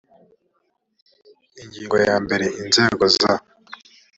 ingingo 1.61 1.95
ya 2.07 2.15
mbere 2.23 2.45
inzego 2.61 3.03
za 3.17 3.31
reaf 3.35 3.45